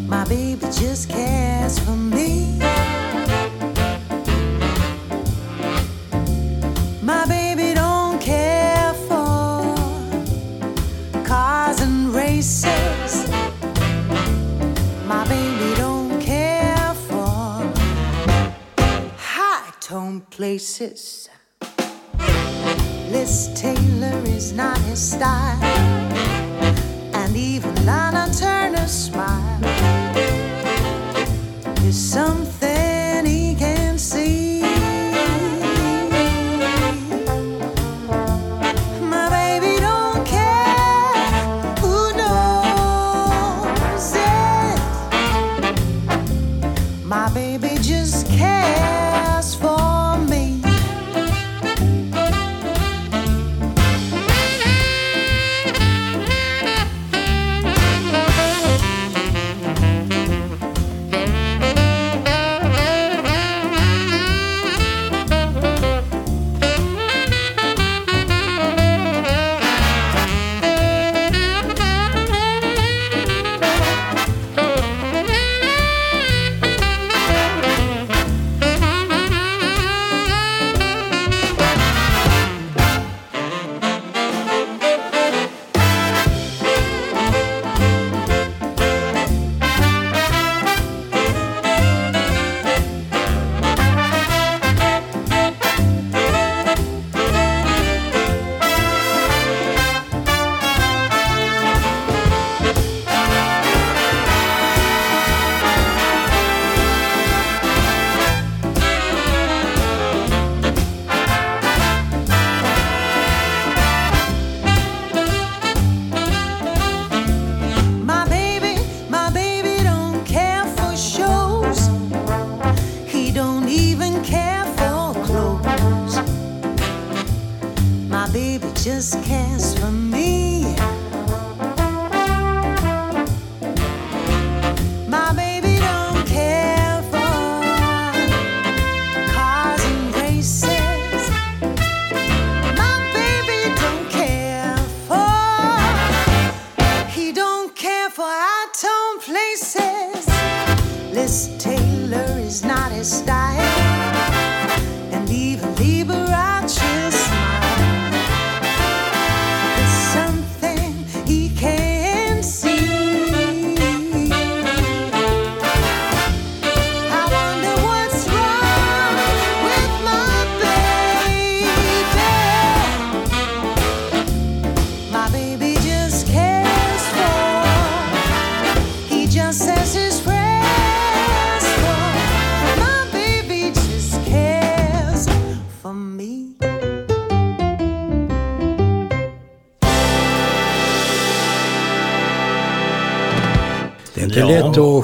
[0.06, 2.58] My baby just cares for me.
[7.02, 9.74] My baby don't care for
[11.24, 13.30] cars and races.
[15.06, 17.72] My baby don't care for
[19.16, 21.25] high tone places.
[23.10, 25.62] Liz Taylor is not his style,
[27.14, 29.64] and even Lana Turner's smile
[31.86, 32.55] is something.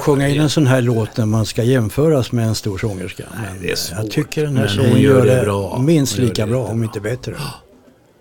[0.03, 3.23] Sjunga in en sån här låt när man ska jämföras med en stor sångerska.
[3.35, 3.97] Men det är svårt.
[3.99, 5.77] jag tycker den här tjejen gör det bra.
[5.79, 7.35] minst lika det bra, om inte bättre.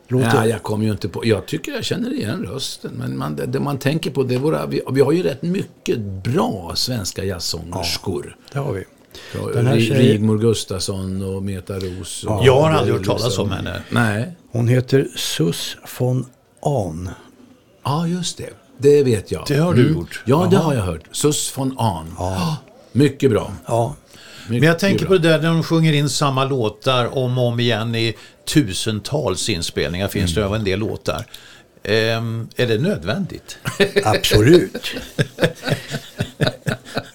[0.08, 1.26] Låter Ja, jag kommer ju inte på...
[1.26, 2.92] Jag tycker jag känner igen rösten.
[2.94, 4.66] Men man, det, det man tänker på, det är våra...
[4.66, 8.36] Vi, vi har ju rätt mycket bra svenska jazzsångerskor.
[8.52, 8.84] det har vi.
[9.34, 12.24] Ja, Den här tjejen- Rigmor Gustafsson och Meta Ros.
[12.24, 13.82] Och Jag har aldrig hört talas om henne.
[13.90, 14.32] Nej.
[14.52, 16.26] Hon heter Sus von
[16.62, 17.10] Ahn.
[17.84, 18.50] Ja, just det.
[18.82, 19.44] Det vet jag.
[19.48, 20.22] Det har du gjort.
[20.24, 21.02] Ja, det har jag hört.
[21.12, 22.14] Sus von Ahn.
[22.18, 22.56] Ja.
[22.92, 23.52] Mycket bra.
[23.66, 23.96] Ja.
[24.48, 27.60] Men jag tänker på det där när de sjunger in samma låtar om och om
[27.60, 28.14] igen i
[28.48, 31.24] tusentals inspelningar finns det av en del låtar.
[31.84, 33.58] Ehm, är det nödvändigt?
[34.04, 34.92] Absolut.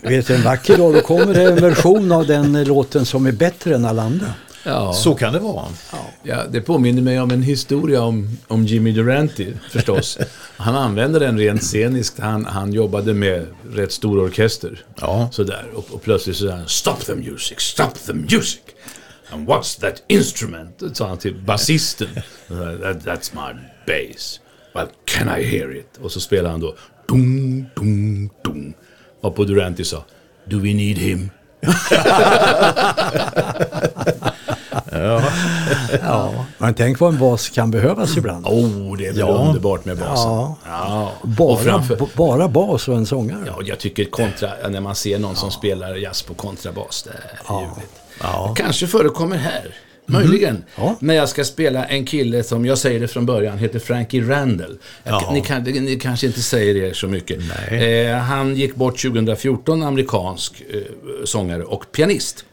[0.02, 3.32] Vet du, en vacker dag då kommer det en version av den låten som är
[3.32, 4.34] bättre än alla andra.
[4.68, 4.94] Ja.
[4.94, 5.66] Så kan det vara.
[6.24, 10.18] Ja, det påminner mig om en historia om, om Jimmy Durante förstås.
[10.58, 12.20] Han använde den rent sceniskt.
[12.20, 14.86] Han, han jobbade med rätt stor orkester.
[15.02, 15.30] Ja.
[15.32, 15.66] Sådär.
[15.76, 18.60] Och, och plötsligt så sa han Stop the music, stop the music.
[19.32, 20.84] And what's that instrument?
[20.94, 22.08] sa han till basisten.
[22.48, 24.40] That, that's my bass.
[24.74, 25.98] Well, can I hear it?
[26.02, 26.76] Och så spelade han då
[27.08, 28.74] dum, dum, dum.
[29.22, 30.04] Och på Durante sa
[30.46, 31.30] Do we need him?
[36.04, 36.46] Ja.
[36.58, 38.46] Men tänk vad en bas kan behövas ibland.
[38.48, 39.46] Oh, det är väl Ja.
[39.48, 40.32] underbart med basen.
[40.32, 40.58] Ja.
[40.66, 41.12] Ja.
[41.24, 43.44] Bara, framför, bara bas och en sångare.
[43.46, 47.10] Ja, jag tycker kontra, när man ser någon som spelar jazz på kontrabas, det
[47.54, 48.56] är ljuvligt.
[48.56, 49.76] Kanske förekommer här.
[50.10, 50.56] Möjligen.
[50.56, 50.64] Mhm.
[50.76, 50.96] Ja.
[51.00, 54.78] Men jag ska spela en kille som, jag säger det från början, heter Frankie Randall.
[55.04, 55.30] Jag, Ja.
[55.34, 57.40] ni, kan, ni kanske inte säger det så mycket.
[57.72, 60.80] Eh, han gick bort 2014, amerikansk eh,
[61.26, 62.46] sångare och pianist.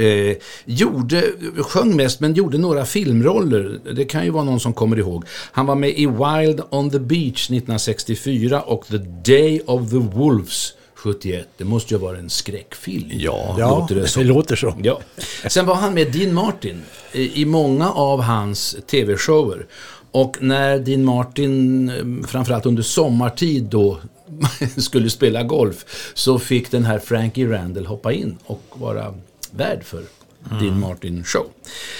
[0.00, 1.24] Eh, gjorde,
[1.58, 3.78] sjöng mest men gjorde några filmroller.
[3.94, 5.24] Det kan ju vara någon som kommer ihåg.
[5.52, 8.96] Han var med i Wild on the Beach 1964 och The
[9.32, 11.48] Day of the Wolves 71.
[11.56, 13.08] Det måste ju vara en skräckfilm.
[13.12, 14.22] Ja, Ja, låter det det, som.
[14.22, 14.74] låter så.
[14.82, 15.00] Ja.
[15.48, 16.82] Sen var han med Dean Martin
[17.12, 19.66] i, i många av hans tv-shower.
[20.10, 23.98] Och när Dean Martin, eh, framförallt under sommartid då,
[24.76, 25.84] skulle spela golf
[26.14, 29.14] så fick den här Frankie Randall hoppa in och vara
[29.54, 30.02] värd för
[30.50, 31.46] Dean Martin Show.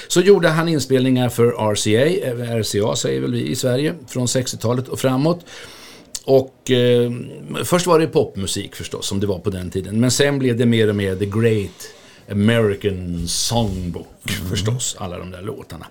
[0.09, 2.07] Så gjorde han inspelningar för RCA,
[2.61, 5.45] RCA säger väl vi i Sverige, från 60-talet och framåt.
[6.25, 7.13] Och eh,
[7.65, 10.01] först var det popmusik förstås, som det var på den tiden.
[10.01, 11.89] Men sen blev det mer och mer The Great
[12.31, 15.87] American Songbook förstås, alla de där låtarna.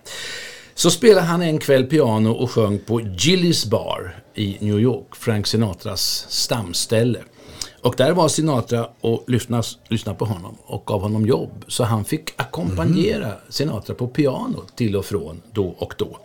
[0.74, 5.48] Så spelade han en kväll piano och sjöng på Gillis Bar i New York, Frank
[5.48, 7.20] Sinatras stamställe.
[7.86, 11.66] Och där var Sinatra och lyssnade, lyssnade på honom och gav honom jobb.
[11.68, 16.20] Så han fick ackompanjera Sinatra på piano till och från då och då.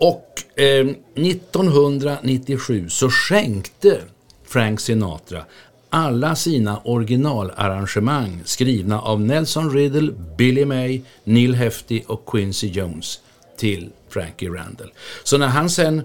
[0.00, 4.00] Och eh, 1997 så skänkte
[4.44, 5.44] Frank Sinatra
[5.90, 13.20] alla sina originalarrangemang skrivna av Nelson Riddle, Billy May, Neil Hefti och Quincy Jones
[13.56, 14.92] till Frankie Randall.
[15.24, 16.02] Så när han sen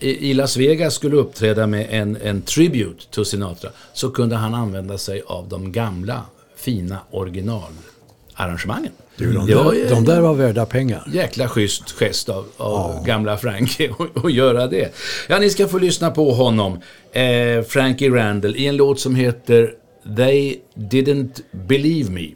[0.00, 4.98] i Las Vegas skulle uppträda med en, en tribute till Sinatra så kunde han använda
[4.98, 6.22] sig av de gamla
[6.56, 8.92] fina originalarrangemangen.
[9.16, 11.08] Du, de, var där, de där var värda pengar.
[11.12, 14.94] jäkla schysst gest av, av gamla Frankie att- att göra det.
[15.28, 16.78] Ja, ni ska få lyssna på honom,
[17.12, 19.74] eh, Frankie Randall, i en låt som heter
[20.16, 22.28] They Didn't Believe Me.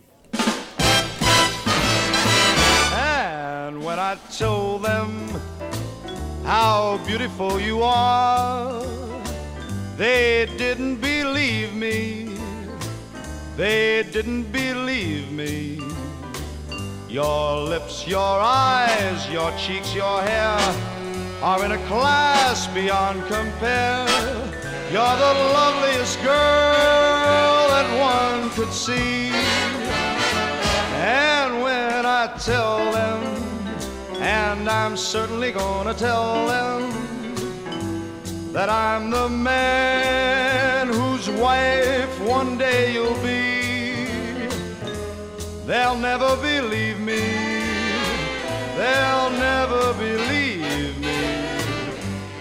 [2.95, 5.29] And when I told them
[6.53, 8.85] how beautiful you are,
[9.97, 12.29] they didn't believe me.
[13.57, 15.81] They didn't believe me.
[17.09, 18.37] Your lips, your
[18.69, 20.59] eyes, your cheeks, your hair
[21.41, 24.07] are in a class beyond compare.
[24.93, 29.31] You're the loveliest girl that one could see.
[31.01, 33.52] And when I tell them,
[34.23, 36.91] and I'm certainly gonna tell them,
[38.53, 44.47] that I'm the man whose wife one day you'll be,
[45.67, 47.43] they'll never believe me.
[48.77, 51.21] They'll never believe me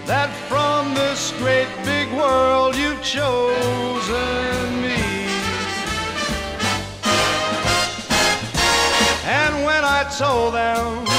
[0.06, 5.02] that from this great big world you've chosen me.
[9.24, 11.11] And when I told them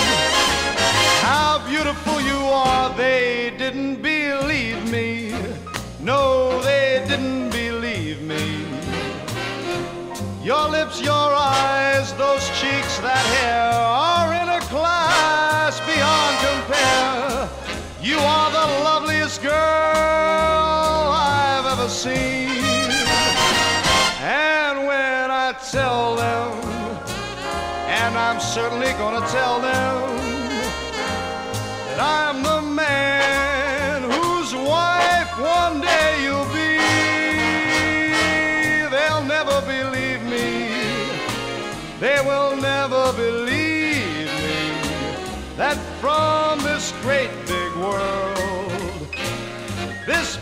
[11.04, 17.50] Your eyes, those cheeks, that hair are in a class beyond compare.
[18.02, 19.52] You are the loveliest girl
[21.12, 22.90] I've ever seen.
[24.22, 26.52] And when I tell them,
[27.88, 30.03] and I'm certainly gonna tell them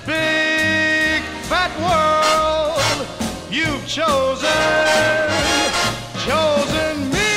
[0.06, 3.08] big fat world,
[3.52, 4.50] you've chosen,
[6.26, 7.32] chosen me.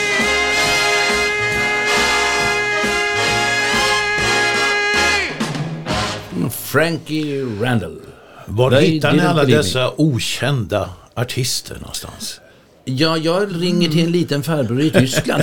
[6.51, 8.01] Frankie Randall.
[8.47, 12.41] Var hittar ni alla dessa okända artister någonstans?
[12.87, 15.43] Ja, jag ringer till en liten farbror i Tyskland.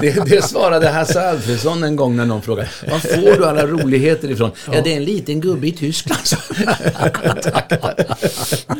[0.00, 2.68] det, det svarade Hasse Alfredson en gång när någon frågade.
[2.90, 4.50] Var får du alla roligheter ifrån?
[4.72, 6.20] Ja, det är en liten gubbe i Tyskland.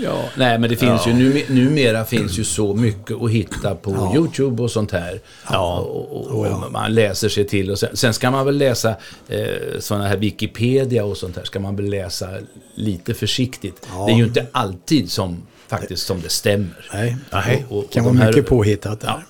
[0.03, 0.25] ja.
[0.37, 1.13] Nej, men det finns Ja.
[1.13, 4.15] ju, nu, numera finns ju så mycket att hitta på Ja.
[4.17, 5.21] YouTube och sånt här.
[5.51, 5.79] Ja.
[5.79, 8.95] Och, och, och Man läser sig till och sen, sen ska man väl läsa
[9.29, 9.47] eh,
[9.81, 11.45] sådana här Wikipedia och sånt här.
[11.45, 12.29] Ska man väl läsa
[12.75, 13.87] lite försiktigt.
[13.93, 14.07] Ja.
[14.07, 16.89] Det är ju inte alltid som faktiskt som det stämmer.
[16.93, 17.67] Nej, Nej.
[17.69, 19.25] Och, och kan de vara här- mycket påhittat där.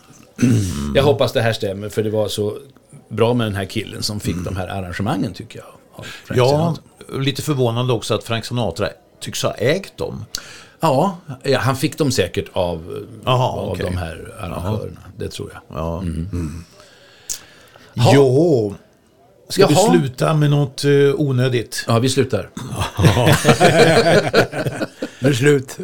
[0.95, 2.59] Jag hoppas det här stämmer för det var så
[3.09, 5.67] bra med den här killen som fick de här arrangemangen tycker jag.
[6.37, 6.83] Ja, Sinatra.
[7.21, 8.89] lite förvånande också att Frank Sinatra
[9.21, 10.25] tycks ha ägt dem.
[10.81, 13.85] Ja, ja, han fick dem säkert av, Aha, av okej.
[13.91, 15.01] de här arrangörerna.
[15.17, 15.79] Det tror jag.
[15.79, 15.99] Ja.
[16.01, 16.65] Mm.
[17.95, 18.75] Jo,
[19.49, 19.71] ska Jaha.
[19.71, 21.85] vi sluta med något eh, onödigt?
[21.89, 22.51] Ja, vi slutar.
[25.21, 25.79] Nu är det slut.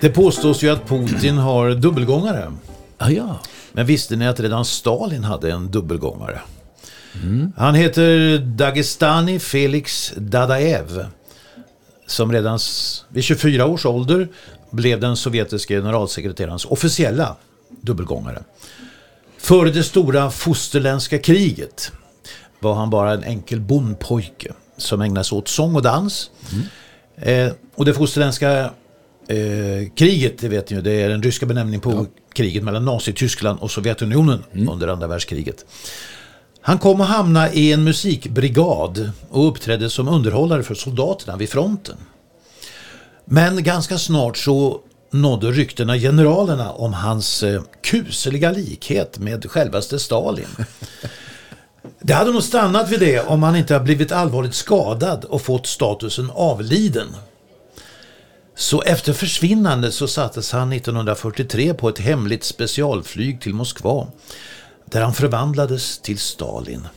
[0.00, 2.52] Det påstås ju att Putin har dubbelgångare.
[2.98, 3.40] Ah, ja.
[3.72, 6.40] Men visste ni att redan Stalin hade en dubbelgångare?
[7.56, 11.06] Han heter Dagestani Felix Dadaev.
[12.06, 12.58] Som redan
[13.08, 14.28] vid 24 års ålder
[14.70, 17.36] blev den sovjetiske generalsekreterarens officiella
[17.80, 18.42] dubbelgångare.
[19.38, 21.92] Före det stora fosterländska kriget
[22.60, 26.30] var han bara en enkel bondpojke som ägnade sig åt sång och dans.
[27.16, 28.70] Eh, och det fosterländska
[29.28, 33.58] eh, kriget, det vet ni ju, det är den ryska benämningen på kriget mellan Nazityskland
[33.60, 35.64] och Sovjetunionen under andra världskriget.
[36.60, 41.96] Han kom att hamna i en musikbrigad och uppträdde som underhållare för soldaterna vid fronten.
[43.24, 44.80] Men ganska snart så
[45.10, 50.46] nådde ryktena generalerna om hans eh, kusliga likhet med självaste Stalin.
[52.02, 55.66] Det hade nog stannat vid det om han inte hade blivit allvarligt skadad och fått
[55.66, 57.16] statusen avliden.
[58.56, 64.06] Så efter försvinnandet så sattes han 1943 på ett hemligt specialflyg till Moskva
[64.84, 66.88] där han förvandlades till Stalin.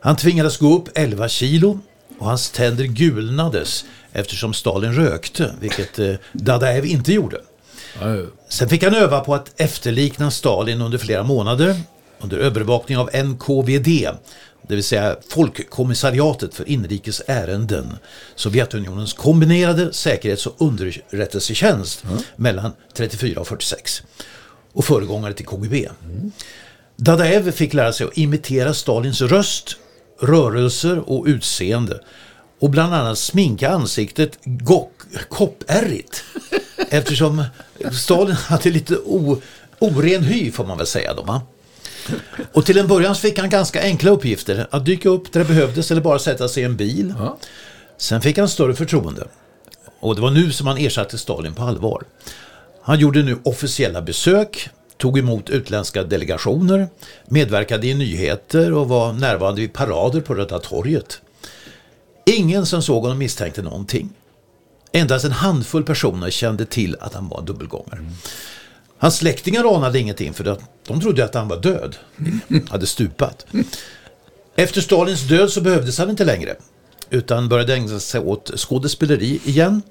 [0.00, 1.80] Han tvingades gå upp 11 kilo
[2.18, 7.40] och hans tänder gulnades eftersom Stalin rökte, vilket eh, Dadaev inte gjorde.
[8.48, 11.76] Sen fick han öva på att efterlikna Stalin under flera månader
[12.22, 14.08] under övervakning av NKVD,
[14.68, 17.96] det vill säga Folkkommissariatet för inrikes ärenden,
[18.34, 22.04] Sovjetunionens kombinerade säkerhets och underrättelsetjänst
[22.36, 24.02] mellan 34 och 46
[24.72, 25.88] och föregångare till KGB.
[26.96, 29.76] Dadaev fick lära sig att imitera Stalins röst,
[30.20, 32.00] rörelser och utseende
[32.60, 34.38] och bland annat sminka ansiktet
[35.28, 36.24] koppärrigt
[36.90, 37.44] eftersom
[37.92, 39.40] Stalin hade lite o,
[39.78, 41.42] oren hy får man väl säga då va?
[42.52, 44.66] Och till en början fick han ganska enkla uppgifter.
[44.70, 47.14] Att dyka upp där det behövdes eller bara sätta sig i en bil.
[47.98, 49.26] Sen fick han större förtroende.
[50.00, 52.02] Och det var nu som han ersatte Stalin på allvar.
[52.82, 56.88] Han gjorde nu officiella besök, tog emot utländska delegationer,
[57.26, 61.20] medverkade i nyheter och var närvarande vid parader på Röda torget.
[62.26, 64.10] Ingen som såg honom misstänkte någonting.
[64.92, 68.10] Endast en handfull personer kände till att han var dubbelgångare.
[69.00, 71.96] Hans släktingar anade ingenting för de trodde att han var död.
[72.70, 73.46] Hade stupat.
[74.56, 76.56] Efter Stalins död så behövdes han inte längre.
[77.10, 79.82] Utan började ägna sig åt skådespeleri igen.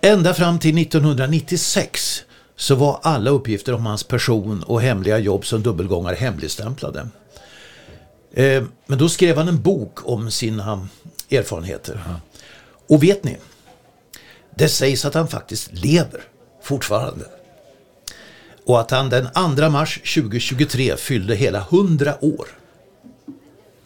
[0.00, 2.22] Ända fram till 1996
[2.56, 7.08] så var alla uppgifter om hans person och hemliga jobb som dubbelgångare hemligstämplade.
[8.32, 10.88] Eh, Men då skrev han en bok om sina
[11.30, 12.04] erfarenheter.
[12.88, 13.36] Och vet ni?
[14.56, 16.20] Det sägs att han faktiskt lever
[16.62, 17.24] fortfarande.
[18.64, 22.46] Och att han den 2 mars 2023 fyllde hela 100 år.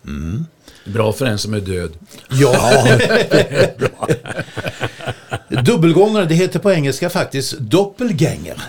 [0.04, 0.46] Mm.
[0.84, 1.92] Bra för en som är död.
[2.28, 2.84] Ja,
[3.78, 4.08] bra.
[5.62, 8.62] Dubbelgångare, det heter på engelska faktiskt doppelgänger.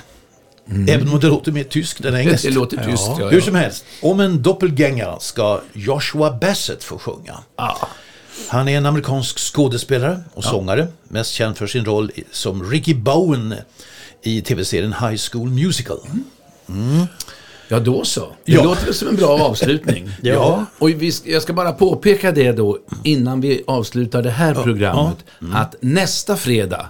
[0.88, 2.48] Även om det låter mer tyskt än engelskt.
[2.48, 3.30] Det låter tyskt, ja, ja.
[3.30, 7.40] Hur som helst, om en doppelgängare ska Joshua Bassett få sjunga.
[8.50, 13.56] Han är en amerikansk skådespelare och sångare, mest känd för sin roll som Ricky Bowen
[14.24, 15.98] i tv-serien High School Musical.
[16.70, 17.06] Mm.
[17.70, 18.28] Ja, då så.
[18.46, 18.64] Det Ja.
[18.64, 20.10] låter som en bra avslutning.
[20.22, 20.66] Ja.
[20.78, 25.18] Och vi, jag ska bara påpeka det då, innan vi avslutar det här programmet,
[25.54, 26.86] att nästa fredag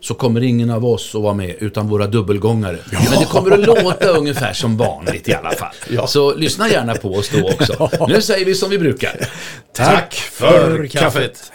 [0.00, 2.78] så kommer ingen av oss att vara med, utan våra dubbelgångare.
[2.92, 5.74] Men det kommer att låta ungefär som vanligt i alla fall.
[6.08, 7.90] Så lyssna gärna på oss då också.
[8.08, 9.28] Nu säger vi som vi brukar.
[9.72, 11.52] Tack för kaffet!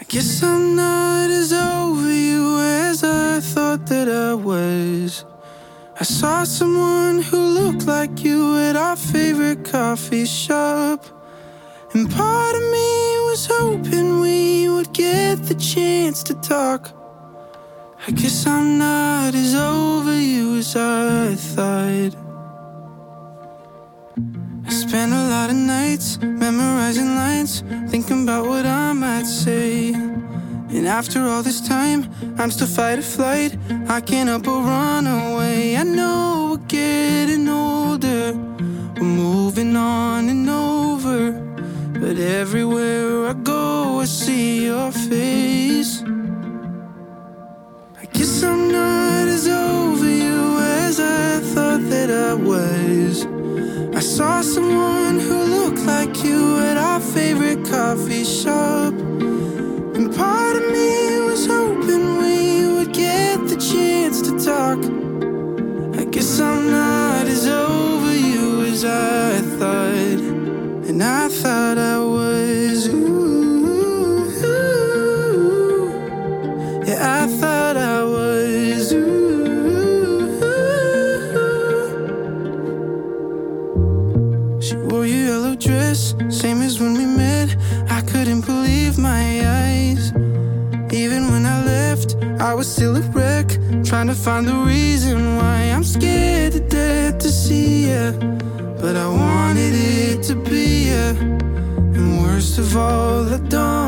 [3.38, 5.24] I thought that I was.
[6.00, 11.04] I saw someone who looked like you at our favorite coffee shop.
[11.94, 12.90] And part of me
[13.28, 16.90] was hoping we would get the chance to talk.
[18.08, 22.16] I guess I'm not as over you as I thought.
[24.66, 29.94] I spent a lot of nights memorizing lines, thinking about what I might say.
[30.70, 33.56] And after all this time, I'm still fight or flight.
[33.88, 35.76] I can't help but run away.
[35.76, 38.34] I know we're getting older,
[38.96, 41.32] we're moving on and over.
[41.98, 46.02] But everywhere I go, I see your face.
[48.02, 53.26] I guess I'm not as over you as I thought that I was.
[53.96, 58.94] I saw someone who looked like you at our favorite coffee shop.
[60.18, 64.80] Part of me was hoping we would get the chance to talk.
[66.00, 70.20] I guess I'm not as over you as I thought.
[70.88, 71.97] And I thought I
[93.98, 98.12] trying to find the reason why I'm scared to death to see ya.
[98.80, 101.08] but I wanted it to be a.
[101.96, 103.87] And worst of all, I don't